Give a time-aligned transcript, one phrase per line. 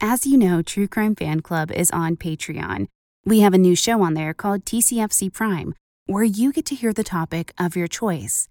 [0.00, 2.86] As you know, True Crime Fan Club is on Patreon.
[3.24, 6.92] We have a new show on there called TCFC Prime, where you get to hear
[6.92, 8.46] the topic of your choice.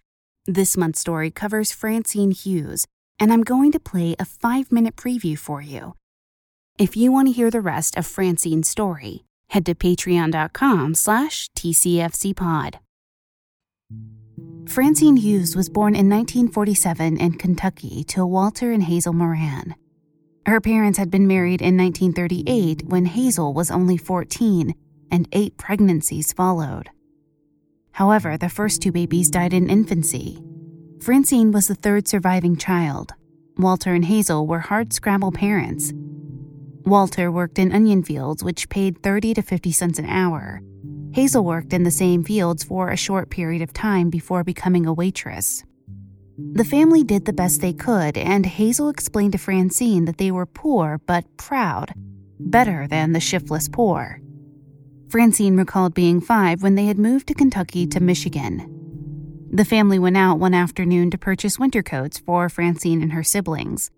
[0.48, 2.88] This month's story covers Francine Hughes,
[3.20, 5.94] and I'm going to play a five minute preview for you.
[6.80, 12.80] If you want to hear the rest of Francine's story, head to patreon.com slash tcfcpod.
[14.68, 19.76] Francine Hughes was born in 1947 in Kentucky to Walter and Hazel Moran.
[20.46, 24.76] Her parents had been married in 1938 when Hazel was only 14,
[25.10, 26.90] and eight pregnancies followed.
[27.94, 30.44] However, the first two babies died in infancy.
[31.02, 33.14] Francine was the third surviving child.
[33.58, 35.94] Walter and Hazel were hard scrabble parents.
[36.86, 40.62] Walter worked in onion fields, which paid 30 to 50 cents an hour.
[41.14, 44.94] Hazel worked in the same fields for a short period of time before becoming a
[44.94, 45.64] waitress.
[46.38, 50.46] The family did the best they could, and Hazel explained to Francine that they were
[50.46, 51.94] poor but proud,
[52.40, 54.20] better than the shiftless poor.
[55.08, 58.70] Francine recalled being five when they had moved to Kentucky to Michigan.
[59.50, 63.90] The family went out one afternoon to purchase winter coats for Francine and her siblings.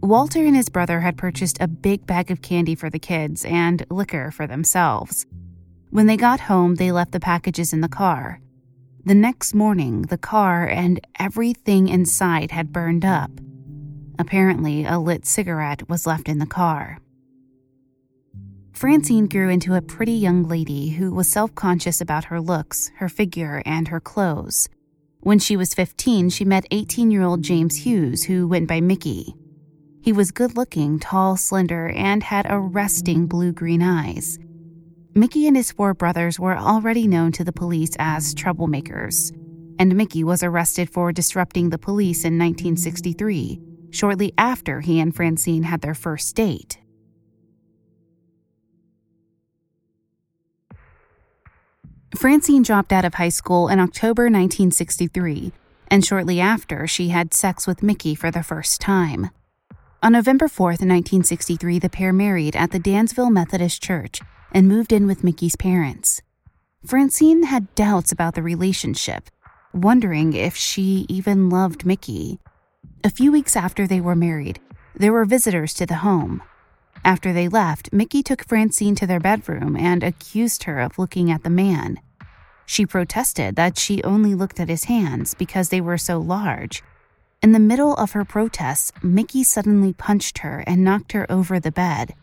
[0.00, 3.84] Walter and his brother had purchased a big bag of candy for the kids and
[3.90, 5.26] liquor for themselves.
[5.90, 8.40] When they got home, they left the packages in the car.
[9.04, 13.32] The next morning, the car and everything inside had burned up.
[14.16, 16.98] Apparently, a lit cigarette was left in the car.
[18.72, 23.08] Francine grew into a pretty young lady who was self conscious about her looks, her
[23.08, 24.68] figure, and her clothes.
[25.18, 29.34] When she was 15, she met 18 year old James Hughes, who went by Mickey.
[30.00, 34.38] He was good looking, tall, slender, and had arresting blue green eyes.
[35.14, 39.30] Mickey and his four brothers were already known to the police as troublemakers,
[39.78, 45.64] and Mickey was arrested for disrupting the police in 1963, shortly after he and Francine
[45.64, 46.78] had their first date.
[52.16, 55.52] Francine dropped out of high school in October 1963,
[55.88, 59.28] and shortly after, she had sex with Mickey for the first time.
[60.02, 64.20] On November 4th, 1963, the pair married at the Dansville Methodist Church
[64.52, 66.22] and moved in with Mickey's parents.
[66.86, 69.30] Francine had doubts about the relationship,
[69.72, 72.38] wondering if she even loved Mickey.
[73.04, 74.60] A few weeks after they were married,
[74.94, 76.42] there were visitors to the home.
[77.04, 81.42] After they left, Mickey took Francine to their bedroom and accused her of looking at
[81.42, 82.00] the man.
[82.66, 86.82] She protested that she only looked at his hands because they were so large.
[87.42, 91.72] In the middle of her protests, Mickey suddenly punched her and knocked her over the
[91.72, 92.14] bed.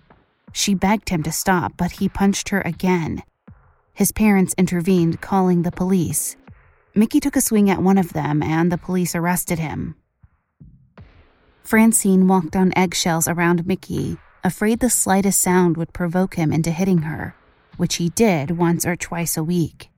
[0.51, 3.23] She begged him to stop, but he punched her again.
[3.93, 6.35] His parents intervened, calling the police.
[6.95, 9.95] Mickey took a swing at one of them, and the police arrested him.
[11.63, 16.99] Francine walked on eggshells around Mickey, afraid the slightest sound would provoke him into hitting
[16.99, 17.35] her,
[17.77, 19.89] which he did once or twice a week.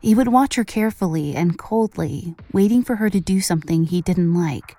[0.00, 4.34] He would watch her carefully and coldly, waiting for her to do something he didn't
[4.34, 4.76] like.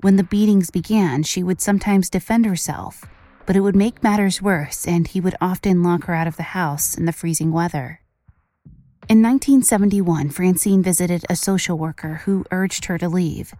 [0.00, 3.04] When the beatings began, she would sometimes defend herself,
[3.46, 6.54] but it would make matters worse, and he would often lock her out of the
[6.54, 8.00] house in the freezing weather.
[9.06, 13.52] In 1971, Francine visited a social worker who urged her to leave.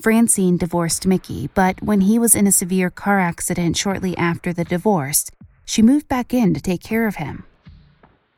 [0.00, 4.64] Francine divorced Mickey, but when he was in a severe car accident shortly after the
[4.64, 5.30] divorce,
[5.64, 7.44] she moved back in to take care of him.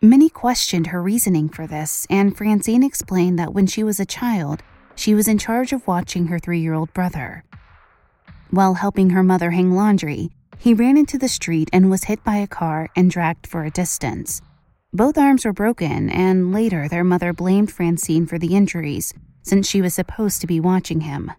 [0.00, 4.62] Many questioned her reasoning for this, and Francine explained that when she was a child,
[4.94, 7.42] she was in charge of watching her three year old brother.
[8.50, 12.36] While helping her mother hang laundry, he ran into the street and was hit by
[12.36, 14.40] a car and dragged for a distance.
[14.92, 19.12] Both arms were broken, and later their mother blamed Francine for the injuries,
[19.42, 21.32] since she was supposed to be watching him.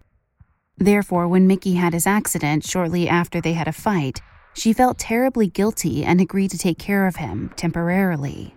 [0.76, 4.20] Therefore, when Mickey had his accident shortly after they had a fight,
[4.56, 8.54] She felt terribly guilty and agreed to take care of him temporarily.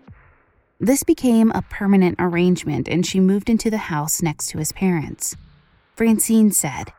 [0.79, 5.35] This became a permanent arrangement and she moved into the house next to his parents.
[5.97, 6.93] Francine said,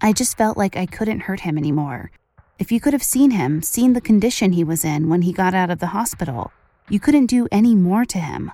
[0.00, 2.12] I just felt like I couldn't hurt him anymore.
[2.56, 5.54] If you could have seen him, seen the condition he was in when he got
[5.54, 6.52] out of the hospital,
[6.88, 8.52] you couldn't do any more to him.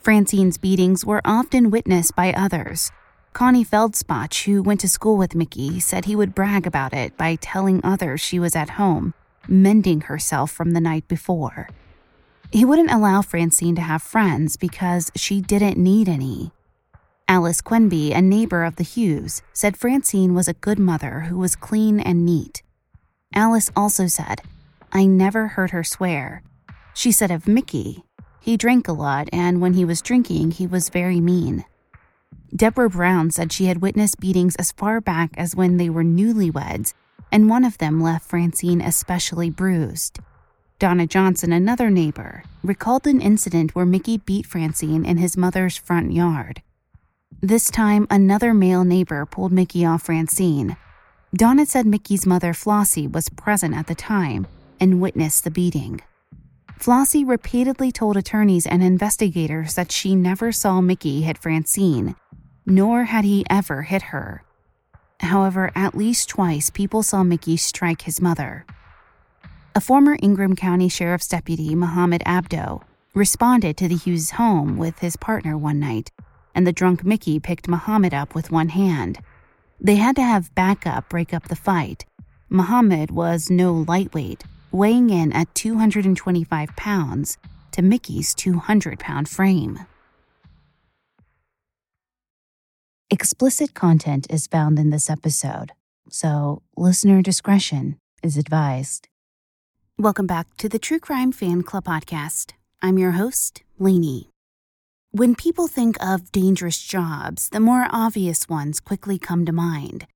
[0.00, 2.92] Francine's beatings were often witnessed by others.
[3.32, 7.34] Connie Feldspach, who went to school with Mickey, said he would brag about it by
[7.34, 9.12] telling others she was at home,
[9.48, 11.68] mending herself from the night before.
[12.52, 16.52] He wouldn't allow Francine to have friends because she didn't need any.
[17.28, 21.54] Alice Quenby, a neighbor of the Hughes, said Francine was a good mother who was
[21.54, 22.62] clean and neat.
[23.34, 24.42] Alice also said,
[24.92, 26.42] I never heard her swear.
[26.94, 28.04] She said of Mickey,
[28.40, 31.64] he drank a lot, and when he was drinking, he was very mean.
[32.54, 36.94] Deborah Brown said she had witnessed beatings as far back as when they were newlyweds,
[37.30, 40.18] and one of them left Francine especially bruised.
[40.80, 46.12] Donna Johnson, another neighbor, recalled an incident where Mickey beat Francine in his mother's front
[46.12, 46.62] yard.
[47.40, 50.76] This time, another male neighbor pulled Mickey off Francine.
[51.34, 54.48] Donna said Mickey's mother, Flossie, was present at the time
[54.80, 56.00] and witnessed the beating.
[56.76, 62.16] Flossie repeatedly told attorneys and investigators that she never saw Mickey hit Francine,
[62.66, 64.42] nor had he ever hit her.
[65.20, 68.64] However, at least twice people saw Mickey strike his mother.
[69.74, 72.82] A former Ingham County Sheriff's deputy, Muhammad Abdo,
[73.14, 76.10] responded to the Hughes home with his partner one night,
[76.56, 79.20] and the drunk Mickey picked Muhammad up with one hand.
[79.82, 82.04] They had to have backup break up the fight.
[82.50, 87.38] Muhammad was no lightweight, weighing in at 225 pounds
[87.72, 89.86] to Mickey's 200 pound frame.
[93.10, 95.72] Explicit content is found in this episode,
[96.10, 99.08] so listener discretion is advised.
[99.98, 102.52] Welcome back to the True Crime Fan Club podcast.
[102.82, 104.29] I'm your host, Lanie.
[105.12, 110.06] When people think of dangerous jobs, the more obvious ones quickly come to mind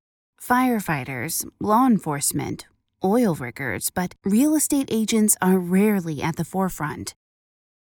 [0.41, 2.67] firefighters, law enforcement,
[3.03, 7.15] oil riggers, but real estate agents are rarely at the forefront.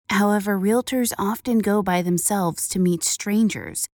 [0.09, 3.85] However, realtors often go by themselves to meet strangers,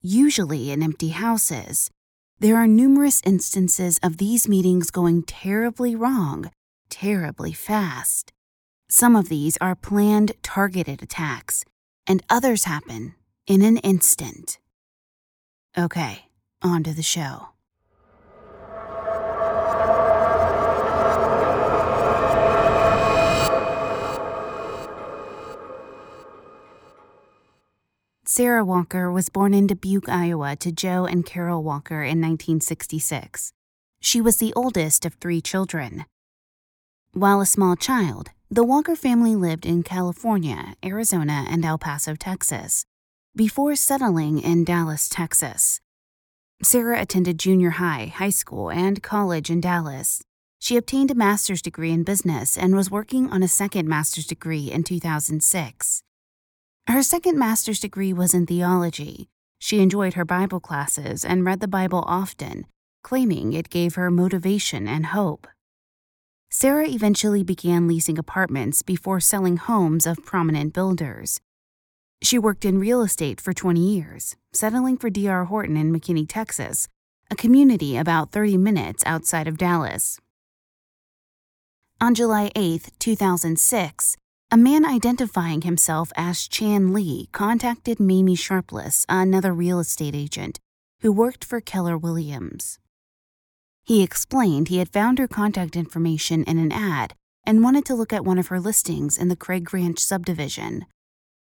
[0.00, 1.90] usually in empty houses.
[2.38, 6.50] There are numerous instances of these meetings going terribly wrong
[6.88, 8.32] terribly fast.
[8.88, 11.64] Some of these are planned, targeted attacks,
[12.06, 13.14] and others happen
[13.46, 14.58] in an instant.
[15.76, 16.26] Okay,
[16.62, 17.48] on to the show.
[28.28, 33.54] Sarah Walker was born in Dubuque, Iowa, to Joe and Carol Walker in 1966.
[34.00, 36.04] She was the oldest of three children.
[37.12, 42.84] While a small child, the Walker family lived in California, Arizona, and El Paso, Texas,
[43.34, 45.80] before settling in Dallas, Texas.
[46.62, 50.22] Sarah attended junior high, high school, and college in Dallas.
[50.60, 54.70] She obtained a master's degree in business and was working on a second master's degree
[54.70, 56.02] in 2006.
[56.88, 59.28] Her second master's degree was in theology.
[59.58, 62.66] She enjoyed her Bible classes and read the Bible often,
[63.02, 65.48] claiming it gave her motivation and hope.
[66.58, 71.38] Sarah eventually began leasing apartments before selling homes of prominent builders.
[72.22, 75.44] She worked in real estate for 20 years, settling for D.R.
[75.44, 76.88] Horton in McKinney, Texas,
[77.30, 80.18] a community about 30 minutes outside of Dallas.
[82.00, 84.16] On July 8, 2006,
[84.50, 90.58] a man identifying himself as Chan Lee contacted Mamie Sharpless, another real estate agent,
[91.02, 92.78] who worked for Keller Williams.
[93.86, 97.14] He explained he had found her contact information in an ad
[97.44, 100.86] and wanted to look at one of her listings in the Craig Ranch subdivision.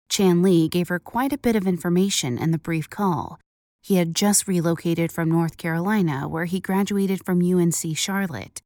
[0.07, 3.39] Chan Lee gave her quite a bit of information in the brief call.
[3.81, 8.61] He had just relocated from North Carolina, where he graduated from UNC Charlotte.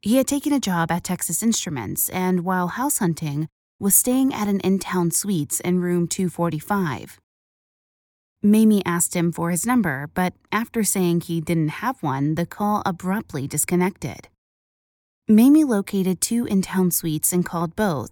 [0.00, 3.48] He had taken a job at Texas Instruments and, while house hunting,
[3.80, 7.18] was staying at an InTown Suites in room 245.
[8.44, 12.82] Mamie asked him for his number, but after saying he didn't have one, the call
[12.84, 14.28] abruptly disconnected.
[15.28, 18.10] Mamie located two InTown Suites and called both.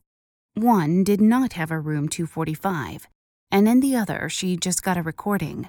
[0.54, 3.08] One did not have a room 245,
[3.50, 5.68] and in the other, she just got a recording.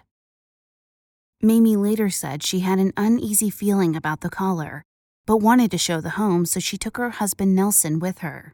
[1.41, 4.83] Mamie later said she had an uneasy feeling about the caller,
[5.25, 8.53] but wanted to show the home, so she took her husband Nelson with her.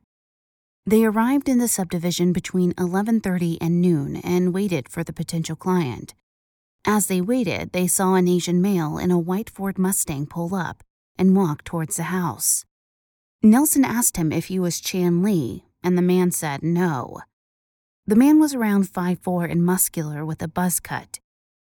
[0.87, 6.15] They arrived in the subdivision between 11:30 and noon and waited for the potential client.
[6.85, 10.85] As they waited, they saw an Asian male in a white Ford Mustang pull up
[11.17, 12.63] and walk towards the house.
[13.43, 17.19] Nelson asked him if he was Chan Lee, and the man said no.
[18.05, 21.19] The man was around 5'4 and muscular with a buzz cut.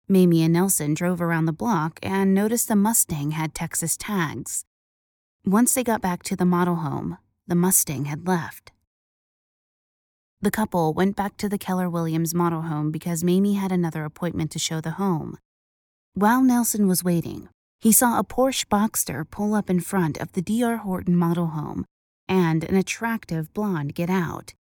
[0.07, 4.65] Mamie and Nelson drove around the block and noticed the Mustang had Texas tags.
[5.45, 8.71] Once they got back to the model home, the Mustang had left.
[10.43, 14.51] The couple went back to the Keller Williams model home because Mamie had another appointment
[14.51, 15.37] to show the home.
[16.15, 17.47] While Nelson was waiting,
[17.79, 20.75] he saw a Porsche Boxster pull up in front of the D.R.
[20.75, 21.85] Horton model home
[22.27, 24.53] and an attractive blonde get out.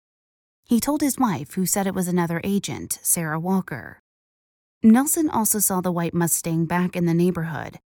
[0.67, 4.01] He told his wife, who said it was another agent, Sarah Walker.
[4.83, 7.79] Nelson also saw the white Mustang back in the neighborhood.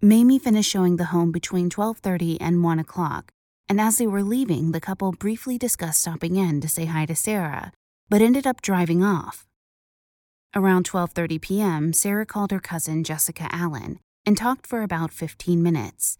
[0.00, 3.32] Mamie finished showing the home between 12:30 and 1 o'clock,
[3.68, 7.14] and as they were leaving, the couple briefly discussed stopping in to say hi to
[7.14, 7.72] Sarah,
[8.08, 9.46] but ended up driving off.
[10.54, 16.18] Around 12:30 p.m., Sarah called her cousin Jessica Allen and talked for about 15 minutes.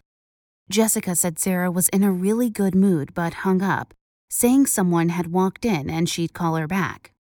[0.69, 3.95] Jessica said Sarah was in a really good mood but hung up,
[4.29, 7.13] saying someone had walked in and she'd call her back.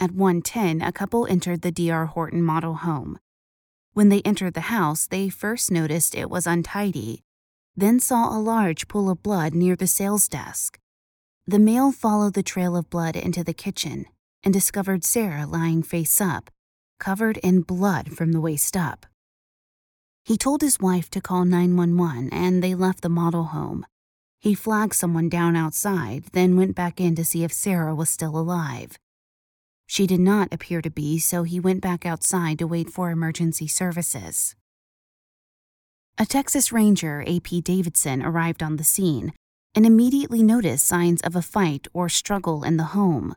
[0.00, 3.20] At 1:10, a couple entered the DR Horton model home.
[3.92, 7.22] When they entered the house, they first noticed it was untidy
[7.78, 10.80] then saw a large pool of blood near the sales desk.
[11.46, 14.06] The male followed the trail of blood into the kitchen
[14.42, 16.50] and discovered Sarah lying face up,
[16.98, 19.06] covered in blood from the waist up.
[20.24, 23.86] He told his wife to call 911 and they left the model home.
[24.40, 28.36] He flagged someone down outside, then went back in to see if Sarah was still
[28.36, 28.98] alive.
[29.86, 33.68] She did not appear to be, so he went back outside to wait for emergency
[33.68, 34.54] services.
[36.20, 37.60] A Texas Ranger, A.P.
[37.60, 39.32] Davidson, arrived on the scene
[39.76, 43.36] and immediately noticed signs of a fight or struggle in the home.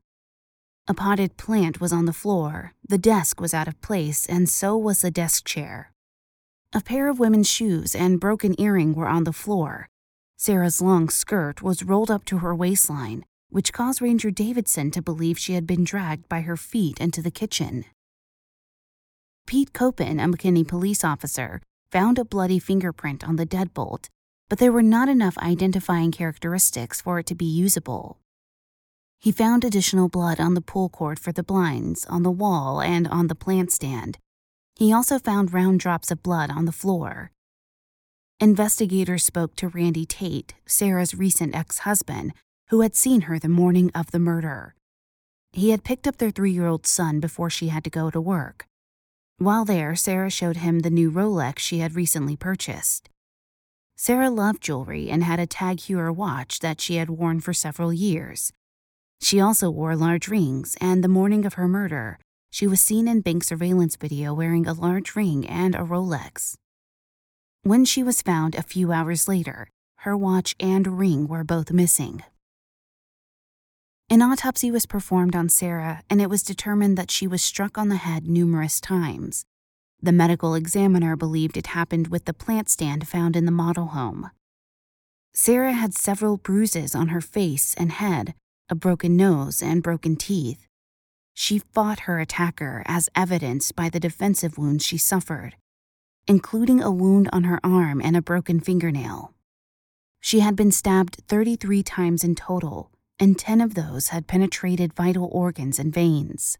[0.87, 4.75] A potted plant was on the floor, the desk was out of place, and so
[4.75, 5.91] was the desk chair.
[6.73, 9.87] A pair of women's shoes and broken earring were on the floor.
[10.37, 15.37] Sarah's long skirt was rolled up to her waistline, which caused Ranger Davidson to believe
[15.37, 17.85] she had been dragged by her feet into the kitchen.
[19.45, 21.61] Pete Copen, a McKinney police officer,
[21.91, 24.07] found a bloody fingerprint on the deadbolt,
[24.49, 28.17] but there were not enough identifying characteristics for it to be usable.
[29.19, 33.07] He found additional blood on the pull cord for the blinds, on the wall, and
[33.07, 34.17] on the plant stand.
[34.75, 37.31] He also found round drops of blood on the floor.
[38.39, 42.33] Investigators spoke to Randy Tate, Sarah's recent ex husband,
[42.69, 44.73] who had seen her the morning of the murder.
[45.51, 48.19] He had picked up their three year old son before she had to go to
[48.19, 48.65] work.
[49.41, 53.09] While there, Sarah showed him the new Rolex she had recently purchased.
[53.95, 57.91] Sarah loved jewelry and had a Tag Heuer watch that she had worn for several
[57.91, 58.53] years.
[59.19, 62.19] She also wore large rings, and the morning of her murder,
[62.51, 66.53] she was seen in bank surveillance video wearing a large ring and a Rolex.
[67.63, 69.69] When she was found a few hours later,
[70.01, 72.21] her watch and ring were both missing.
[74.11, 77.87] An autopsy was performed on Sarah, and it was determined that she was struck on
[77.87, 79.45] the head numerous times.
[80.01, 84.29] The medical examiner believed it happened with the plant stand found in the model home.
[85.33, 88.33] Sarah had several bruises on her face and head,
[88.67, 90.67] a broken nose, and broken teeth.
[91.33, 95.55] She fought her attacker, as evidenced by the defensive wounds she suffered,
[96.27, 99.33] including a wound on her arm and a broken fingernail.
[100.19, 102.91] She had been stabbed 33 times in total,
[103.21, 106.57] and 10 of those had penetrated vital organs and veins.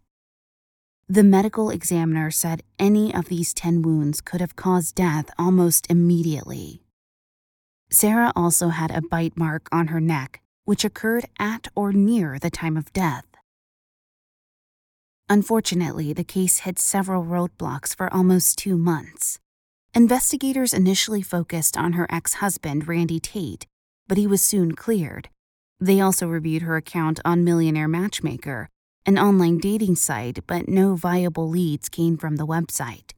[1.09, 6.83] The medical examiner said any of these 10 wounds could have caused death almost immediately.
[7.89, 12.51] Sarah also had a bite mark on her neck, which occurred at or near the
[12.51, 13.25] time of death.
[15.27, 19.39] Unfortunately, the case hit several roadblocks for almost two months.
[19.95, 23.65] Investigators initially focused on her ex husband, Randy Tate,
[24.07, 25.29] but he was soon cleared,
[25.81, 28.69] they also reviewed her account on Millionaire Matchmaker,
[29.05, 33.11] an online dating site, but no viable leads came from the website.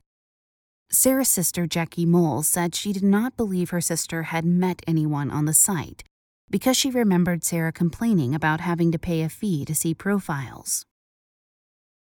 [0.90, 5.46] Sarah's sister, Jackie Mole, said she did not believe her sister had met anyone on
[5.46, 6.04] the site
[6.50, 10.86] because she remembered Sarah complaining about having to pay a fee to see profiles.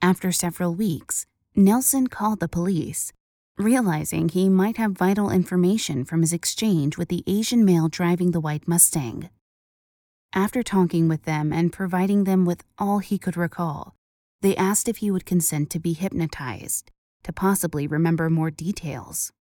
[0.02, 3.14] After several weeks, Nelson called the police,
[3.56, 8.40] realizing he might have vital information from his exchange with the Asian male driving the
[8.40, 9.30] white Mustang.
[10.36, 13.94] After talking with them and providing them with all he could recall,
[14.42, 16.90] they asked if he would consent to be hypnotized,
[17.22, 19.32] to possibly remember more details.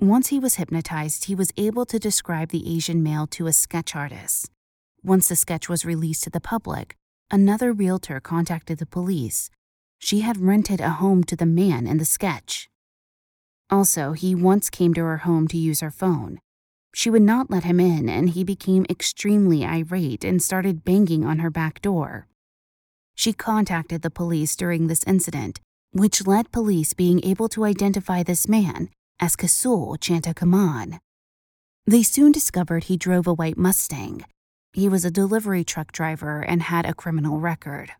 [0.00, 3.94] Once he was hypnotized, he was able to describe the Asian male to a sketch
[3.94, 4.50] artist.
[5.04, 6.96] Once the sketch was released to the public,
[7.30, 9.48] another realtor contacted the police.
[10.00, 12.68] She had rented a home to the man in the sketch.
[13.70, 16.40] Also, he once came to her home to use her phone,
[16.94, 21.40] She would not let him in, and he became extremely irate and started banging on
[21.40, 22.28] her back door.
[23.16, 25.60] She contacted the police during this incident,
[25.90, 31.00] which led police being able to identify this man as Kosoul Chanthakoummane.
[31.84, 34.24] They soon discovered he drove a white Mustang.
[34.72, 37.92] He was a delivery truck driver and had a criminal record.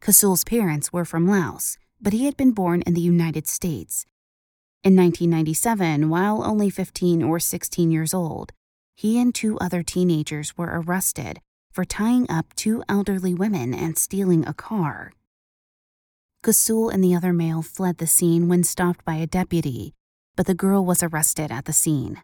[0.00, 4.04] Kosoul's parents were from Laos, but he had been born in the United States.
[4.84, 8.52] In 1997, while only 15 or 16 years old,
[8.94, 11.40] he and two other teenagers were arrested
[11.72, 15.14] for tying up two elderly women and stealing a car.
[16.42, 19.94] Kosoul and the other male fled the scene when stopped by a deputy,
[20.36, 22.22] but the girl was arrested at the scene.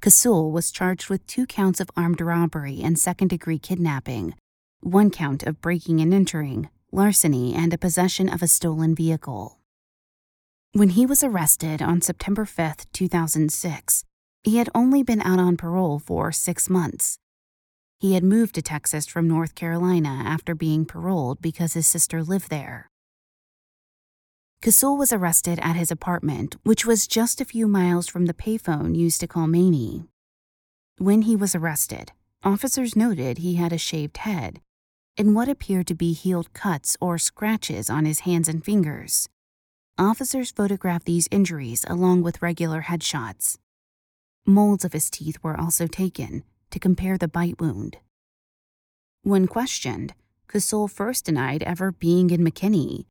[0.00, 4.32] Kosoul was charged with two counts of armed robbery and second degree kidnapping,
[4.80, 9.58] one count of breaking and entering, larceny, and a possession of a stolen vehicle.
[10.76, 14.04] When he was arrested on September 5, 2006,
[14.44, 17.16] he had only been out on parole for six months.
[17.98, 22.50] He had moved to Texas from North Carolina after being paroled because his sister lived
[22.50, 22.90] there.
[24.60, 28.94] Kosoul was arrested at his apartment, which was just a few miles from the payphone
[28.94, 30.04] used to call Mamie.
[30.98, 32.12] When he was arrested,
[32.44, 34.60] officers noted he had a shaved head
[35.16, 39.26] and what appeared to be healed cuts or scratches on his hands and fingers.
[39.98, 43.56] Officers photographed these injuries along with regular headshots.
[44.44, 47.96] Molds of his teeth were also taken to compare the bite wound.
[49.22, 50.12] When questioned,
[50.48, 53.06] Kosoul first denied ever being in McKinney.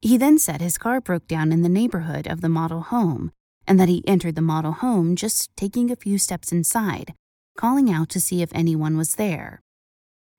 [0.00, 3.30] He then said his car broke down in the neighborhood of the model home
[3.64, 7.14] and that he entered the model home just taking a few steps inside,
[7.56, 9.60] calling out to see if anyone was there.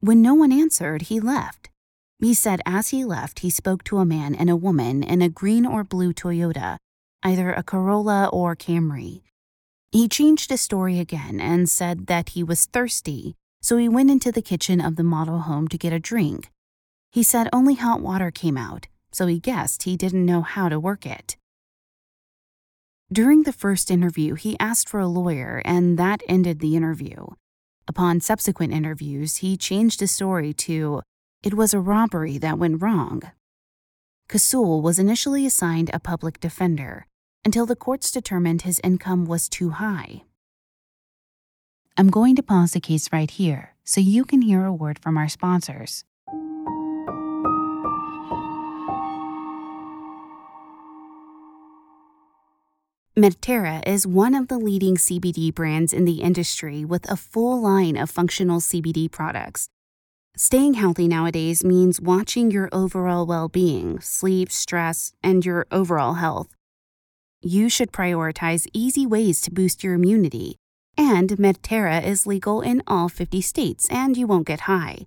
[0.01, 1.69] When no one answered, he left.
[2.19, 5.29] He said as he left, he spoke to a man and a woman in a
[5.29, 6.77] green or blue Toyota,
[7.24, 9.22] either a Corolla or Camry.
[9.91, 14.31] He changed his story again and said that he was thirsty, so he went into
[14.31, 16.50] the kitchen of the model home to get a drink.
[17.11, 20.79] He said only hot water came out, so he guessed he didn't know how to
[20.79, 21.37] work it.
[23.11, 27.27] During the first interview, he asked for a lawyer, and that ended the interview.
[27.87, 31.01] Upon subsequent interviews, he changed his story to,
[31.46, 33.22] It was a robbery that went wrong.
[34.27, 37.05] Kosoul was initially assigned a public defender
[37.46, 40.24] until the courts determined his income was too high.
[41.98, 45.20] I'm going to pause the case right here so you can hear a word from
[45.20, 46.03] our sponsors.
[53.16, 57.98] Medterra is one of the leading CBD brands in the industry with a full line
[57.98, 59.70] of functional CBD products.
[60.37, 66.50] Staying healthy nowadays means watching your overall well being, sleep, stress, and your overall health.
[67.41, 70.57] You should prioritize easy ways to boost your immunity,
[70.98, 75.05] and Medterra is legal in all 50 states and you won't get high.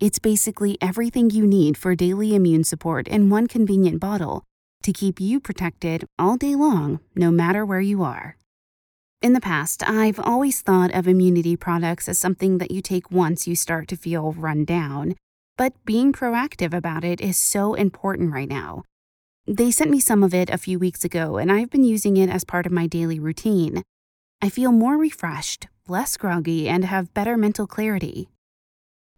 [0.00, 4.42] It's basically everything you need for daily immune support in one convenient bottle
[4.84, 8.38] to keep you protected all day long, no matter where you are.
[9.26, 13.48] In the past, I've always thought of immunity products as something that you take once
[13.48, 15.16] you start to feel run down,
[15.56, 18.84] but being proactive about it is so important right now.
[19.44, 22.30] They sent me some of it a few weeks ago, and I've been using it
[22.30, 23.82] as part of my daily routine.
[24.40, 28.28] I feel more refreshed, less groggy, and have better mental clarity.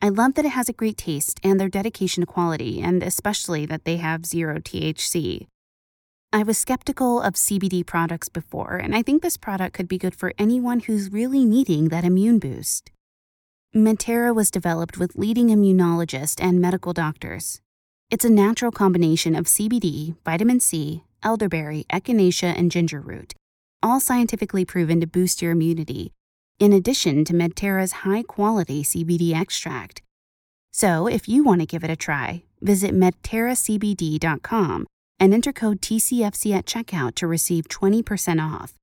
[0.01, 3.67] I love that it has a great taste and their dedication to quality, and especially
[3.67, 5.49] that they have zero THC.
[6.31, 10.15] I was skeptical of CBD products before, and I think this product could be good
[10.15, 12.91] for anyone who's really needing that immune boost.
[13.75, 17.63] Medterra was developed with leading immunologists and medical doctors.
[18.11, 23.33] It's a natural combination of CBD, vitamin C, elderberry, echinacea, and ginger root,
[23.83, 26.13] all scientifically proven to boost your immunity
[26.59, 30.03] in addition to Medterra's high quality CBD extract.
[30.73, 34.87] So, if you want to give it a try, visit medterracbd.com
[35.21, 38.75] and enter code TCFC at checkout to receive 20% off.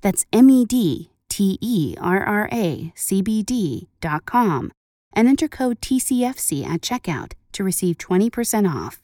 [0.00, 4.72] That's M E D T E R R A C B D.com
[5.14, 9.03] and enter code TCFC at checkout to receive 20% off.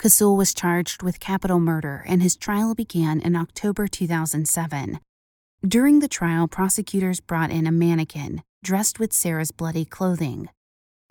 [0.00, 4.98] Kosoul was charged with capital murder and his trial began in October 2007.
[5.62, 10.48] During the trial, prosecutors brought in a mannequin dressed with Sarah's bloody clothing.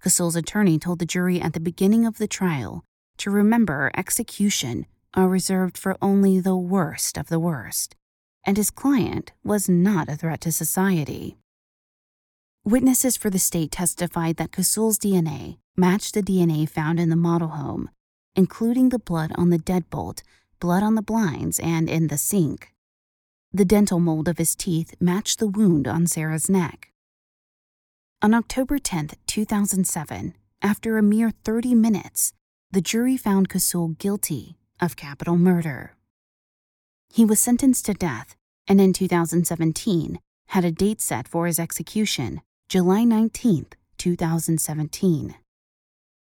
[0.04, 2.84] Kosoul's attorney told the jury at the beginning of the trial
[3.18, 7.96] to remember execution are reserved for only the worst of the worst,
[8.44, 11.38] and his client was not a threat to society.
[12.66, 17.50] Witnesses for the state testified that Kosoul's DNA matched the DNA found in the model
[17.50, 17.92] home,
[18.36, 20.22] including the blood on the deadbolt,
[20.60, 22.74] blood on the blinds, and in the sink.
[23.52, 26.92] The dental mold of his teeth matched the wound on Sarah's neck.
[28.22, 32.34] On October 10, 2007, after a mere 30 minutes,
[32.72, 35.96] the jury found Kosoul guilty of capital murder.
[37.12, 38.36] He was sentenced to death
[38.70, 43.66] and in 2017 had a date set for his execution, July 19,
[43.98, 45.36] 2017.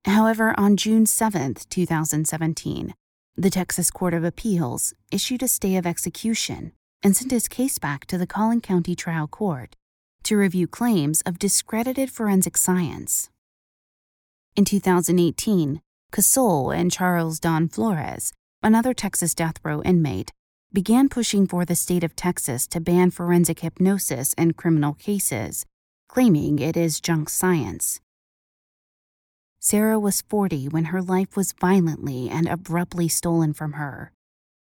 [0.07, 2.95] However, on June 7, 2017,
[3.37, 8.07] the Texas Court of Appeals issued a stay of execution and sent his case back
[8.07, 9.77] to the Collin County Trial Court
[10.23, 13.31] to review claims of discredited forensic science.
[14.57, 15.81] In 2018,
[16.13, 18.33] Kosoul and Charles Don Flores,
[18.63, 20.33] another Texas death row inmate,
[20.73, 25.67] began pushing for the state of Texas to ban forensic hypnosis in criminal cases,
[26.09, 28.01] claiming it is junk science.
[29.63, 34.11] Sarah was 40 when her life was violently and abruptly stolen from her.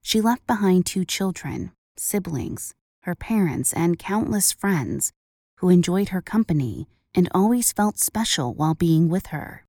[0.01, 2.73] She left behind two children, siblings,
[3.03, 5.13] her parents, and countless friends
[5.57, 9.65] who enjoyed her company and always felt special while being with her.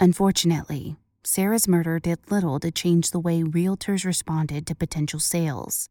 [0.00, 5.88] Unfortunately, Sarah's murder did little to change the way realtors responded to potential sales.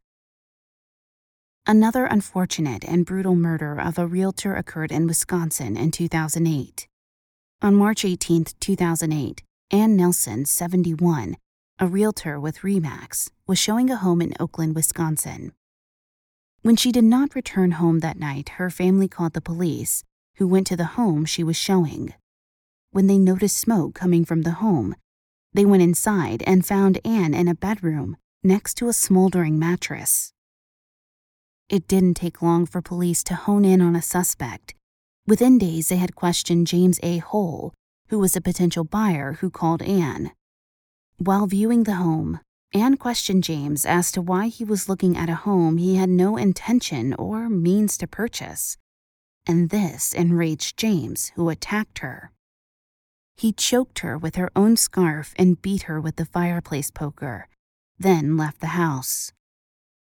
[1.66, 6.87] Another unfortunate and brutal murder of a realtor occurred in Wisconsin in 2008.
[7.60, 9.42] On March 18, 2008,
[9.72, 11.36] Ann Nelson, 71,
[11.80, 15.50] a realtor with REMAX, was showing a home in Oakland, Wisconsin.
[16.62, 20.04] When she did not return home that night, her family called the police,
[20.36, 22.14] who went to the home she was showing.
[22.92, 24.94] When they noticed smoke coming from the home,
[25.52, 30.32] they went inside and found Anne in a bedroom next to a smoldering mattress.
[31.68, 34.76] It didn't take long for police to hone in on a suspect.
[35.28, 37.18] Within days, they had questioned James A.
[37.18, 37.74] Hole,
[38.08, 40.32] who was a potential buyer who called Anne.
[41.18, 42.40] While viewing the home,
[42.72, 46.38] Anne questioned James as to why he was looking at a home he had no
[46.38, 48.78] intention or means to purchase.
[49.46, 52.32] And this enraged James, who attacked her.
[53.36, 57.48] He choked her with her own scarf and beat her with the fireplace poker,
[57.98, 59.34] then left the house.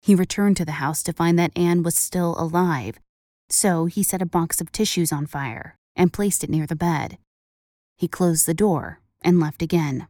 [0.01, 3.01] He returned to the house to find that Anne was still alive,
[3.49, 7.19] so he set a box of tissues on fire and placed it near the bed.
[7.97, 10.09] He closed the door and left again.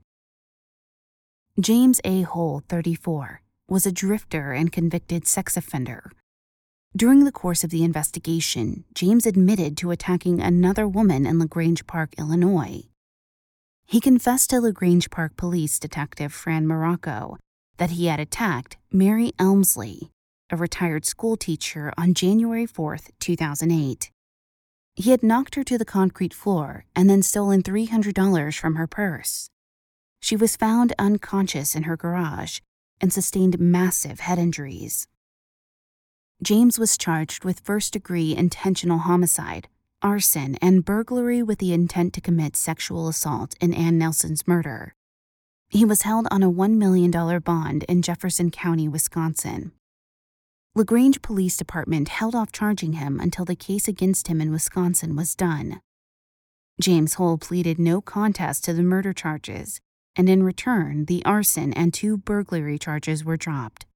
[1.59, 2.23] James A.
[2.23, 6.11] Hole, 34, was a drifter and convicted sex offender.
[6.97, 12.15] During the course of the investigation, James admitted to attacking another woman in LaGrange Park,
[12.19, 12.83] Illinois.
[13.87, 17.39] He confessed to LaGrange Park Police Detective Fran Morocco
[17.77, 20.11] that he had attacked Mary Elmsley,
[20.51, 24.11] a retired school teacher, on January 4, 2008.
[24.95, 29.51] He had knocked her to the concrete floor and then stolen $300 from her purse.
[30.21, 32.61] She was found unconscious in her garage
[33.01, 35.07] and sustained massive head injuries.
[36.43, 39.69] James was charged with first degree intentional homicide
[40.03, 44.95] arson, and burglary with the intent to commit sexual assault in Ann Nelson's murder.
[45.69, 49.73] He was held on a $1 million bond in Jefferson County, Wisconsin.
[50.77, 55.35] LaGrange Police Department held off charging him until the case against him in Wisconsin was
[55.35, 55.81] done.
[56.83, 59.81] James Hole pleaded no contest to the murder charges,
[60.17, 63.87] and in return, the arson and two burglary charges were dropped.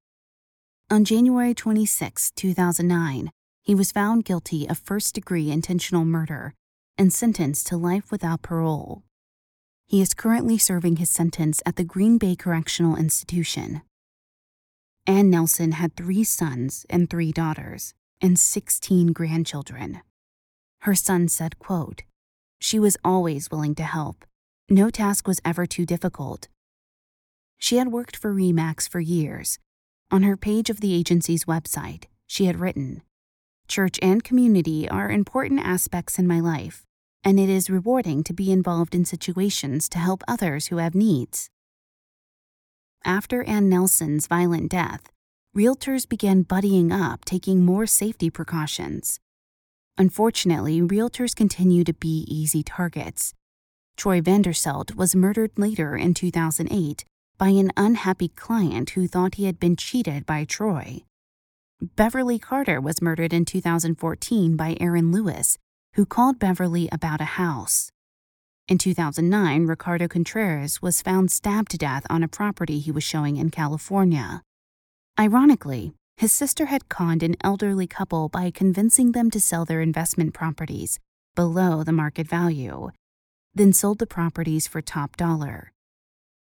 [0.91, 6.55] On January 26, 2009, he was found guilty of first degree intentional murder
[6.97, 9.03] and sentenced to life without parole.
[9.87, 13.83] He is currently serving his sentence at the Green Bay Correctional Institution.
[15.11, 20.03] Ann Nelson had three sons and three daughters, and 16 grandchildren.
[20.83, 22.05] Her son said, quote,
[22.61, 24.25] She was always willing to help.
[24.69, 26.47] No task was ever too difficult.
[27.59, 29.59] She had worked for REMAX for years.
[30.13, 33.03] On her page of the agency's website, she had written,
[33.67, 36.85] Church and community are important aspects in my life,
[37.25, 41.51] and it is rewarding to be involved in situations to help others who have needs.
[43.05, 45.11] After Ann Nelson's violent death,
[45.57, 49.19] realtors began buddying up, taking more safety precautions.
[49.97, 53.33] Unfortunately, realtors continue to be easy targets.
[53.97, 57.05] Troy Vanderselt was murdered later in 2008
[57.39, 61.03] by an unhappy client who thought he had been cheated by Troy.
[61.81, 65.57] Beverly Carter was murdered in 2014 by Arron Lewis,
[65.95, 67.90] who called Beverly about a house.
[68.71, 73.37] In 2009, Ricardo Contreras was found stabbed to death on a property he was showing
[73.37, 74.43] in California.
[75.19, 80.35] Ironically, his sister had conned an elderly couple by convincing them to sell their investment
[80.35, 81.01] properties
[81.35, 82.91] below the market value,
[83.53, 85.73] then sold the properties for top dollar.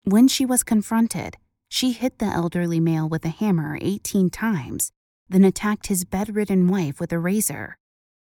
[0.04, 1.36] When she was confronted,
[1.68, 4.92] she hit the elderly male with a hammer 18 times,
[5.28, 7.76] then attacked his bedridden wife with a razor.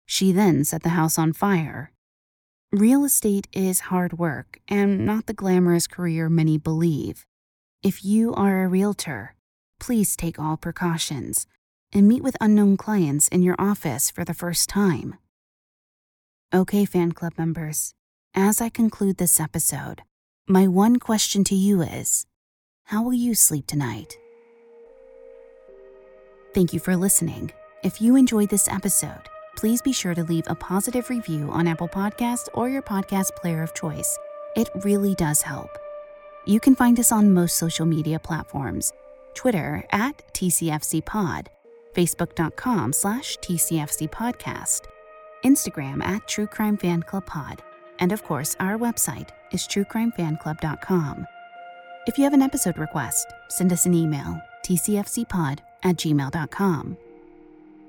[0.08, 1.93] She then set the house on fire.
[2.74, 7.28] Real estate is hard work and not the glamorous career many believe.
[7.84, 9.36] If you are a realtor,
[9.80, 11.46] please take all precautions
[11.94, 15.20] and meet with unknown clients in your office for the first time.
[16.52, 17.94] Okay, fan club members,
[18.34, 20.02] as I conclude this episode,
[20.48, 22.26] my one question to you is
[22.86, 24.18] How will you sleep tonight?
[26.56, 27.52] Thank you for listening.
[27.84, 31.88] If you enjoyed this episode, please be sure to leave a positive review on Apple
[31.88, 34.18] Podcasts or your podcast player of choice.
[34.56, 35.70] It really does help.
[36.46, 38.94] You can find us on most social media platforms
[39.34, 41.48] Twitter at TCFCPod,
[41.96, 44.82] Facebook.com slash TCFCPodcast,
[45.44, 47.62] Instagram at True Crime Fan Club Pod,
[48.00, 51.26] and of course, our website is truecrimefanclub.com.
[52.06, 56.98] If you have an episode request, send us an email, tcfcpod at gmail.com.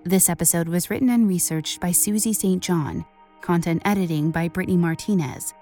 [0.06, 2.62] This episode was written and researched by Susie St.
[2.62, 3.06] John,
[3.40, 5.54] content editing by Brittany Martinez,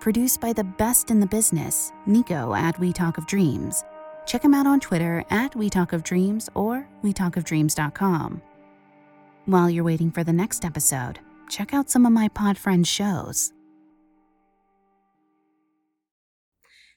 [0.00, 3.84] produced by the best in the business, Nico at We Talk of Dreams.
[4.24, 8.40] Check him out on Twitter at We Talk of Dreams or WeTalkOfDreams.com.
[9.44, 11.18] While you're waiting for the next episode,
[11.50, 13.52] check out some of my pod friends' shows.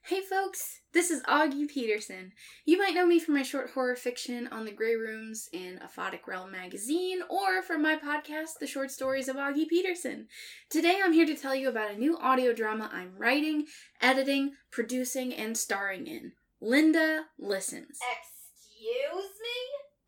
[0.08, 2.34] Hey folks, this is Augie Peterson.
[2.66, 6.28] You might know me from my short horror fiction on the Grey Rooms in Aphotic
[6.28, 10.28] Realm magazine or from my podcast, The Short Stories of Augie Peterson.
[10.70, 13.68] Today I'm here to tell you about a new audio drama I'm writing,
[14.02, 16.34] editing, producing, and starring in.
[16.60, 17.98] Linda Listens.
[18.12, 19.58] Excuse me?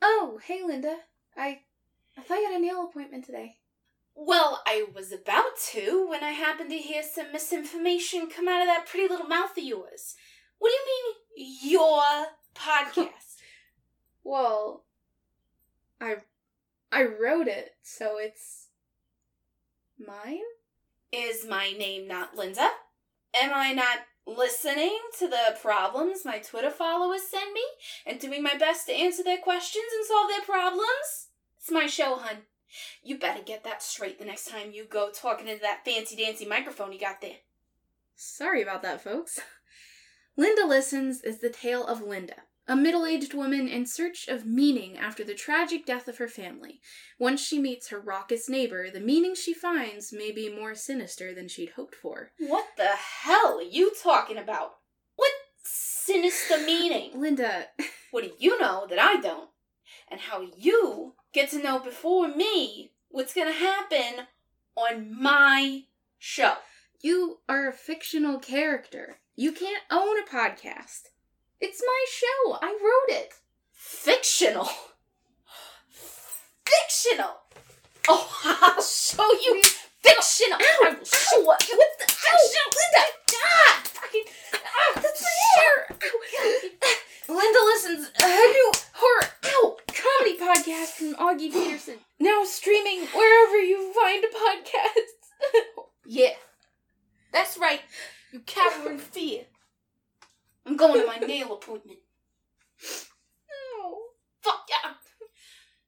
[0.02, 0.98] Oh, hey Linda.
[1.38, 1.62] I
[2.18, 3.60] I thought you had a nail appointment today.
[4.16, 8.68] Well, I was about to when I happened to hear some misinformation come out of
[8.68, 10.16] that pretty little mouth of yours.
[10.58, 13.38] What do you mean, your podcast?
[14.24, 14.86] well,
[16.00, 16.18] I
[16.92, 18.68] I wrote it, so it's
[20.00, 20.40] mine?
[21.12, 22.70] Is my name not Linda?
[23.34, 27.62] Am I not listening to the problems my Twitter followers send me
[28.06, 31.28] and doing my best to answer their questions and solve their problems?
[31.58, 32.44] It's my show, hun.
[33.04, 36.46] You better get that straight the next time you go talking into that fancy dancy
[36.46, 37.38] microphone you got there.
[38.16, 39.40] Sorry about that, folks.
[40.38, 44.98] Linda Listens is the tale of Linda, a middle aged woman in search of meaning
[44.98, 46.82] after the tragic death of her family.
[47.18, 51.48] Once she meets her raucous neighbor, the meaning she finds may be more sinister than
[51.48, 52.32] she'd hoped for.
[52.38, 54.76] What the hell are you talking about?
[55.16, 55.32] What
[55.64, 57.12] sinister meaning?
[57.16, 57.68] Linda.
[58.12, 59.50] what do you know that I don't?
[60.10, 64.26] And how you get to know before me what's gonna happen
[64.78, 65.84] on my
[66.18, 66.54] show.
[67.02, 69.18] You are a fictional character.
[69.36, 71.10] You can't own a podcast.
[71.60, 72.58] It's my show.
[72.62, 73.34] I wrote it.
[73.74, 74.70] Fictional.
[76.66, 77.36] Fictional.
[78.08, 79.62] Oh, I'll show you
[80.02, 80.58] fictional.
[80.58, 82.72] Ow, I will show you what the fictional.
[82.80, 83.12] Linda,
[83.44, 85.98] ah, fucking, ah, that's my hair.
[87.28, 91.96] Linda listens new horror ow, comedy podcast from Augie Peterson.
[92.20, 95.84] Now streaming wherever you find a podcast.
[96.06, 96.34] yeah,
[97.32, 97.82] that's right.
[98.32, 99.46] You cower in fear.
[100.66, 102.00] I'm going to my nail appointment.
[103.50, 104.00] No.
[104.42, 104.92] Fuck yeah.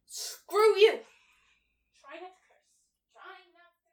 [0.06, 1.00] Screw you.
[2.02, 2.70] Try not to curse.
[3.14, 3.90] Try not to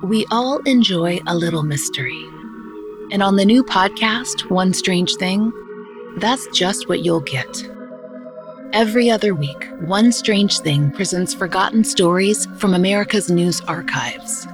[0.00, 0.10] curse.
[0.10, 2.35] We all enjoy a little mystery.
[3.12, 5.52] And on the new podcast, One Strange Thing,
[6.16, 7.70] that's just what you'll get.
[8.72, 14.48] Every other week, One Strange Thing presents forgotten stories from America's news archives.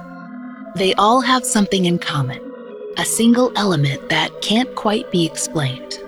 [0.75, 2.39] They all have something in common
[2.97, 5.99] a single element that can't quite be explained.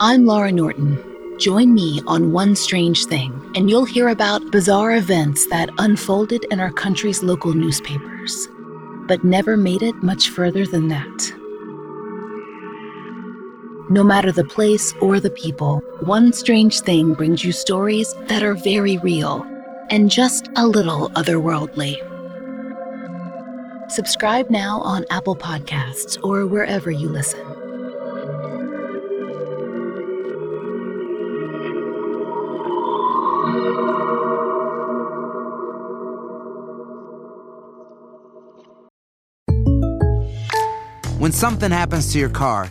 [0.00, 1.02] I'm Laura Norton.
[1.38, 6.60] Join me on One Strange Thing, and you'll hear about bizarre events that unfolded in
[6.60, 8.48] our country's local newspapers,
[9.06, 11.39] but never made it much further than that.
[13.92, 18.54] No matter the place or the people, One Strange Thing brings you stories that are
[18.54, 19.44] very real
[19.90, 21.96] and just a little otherworldly.
[23.90, 27.44] Subscribe now on Apple Podcasts or wherever you listen.
[41.18, 42.70] When something happens to your car,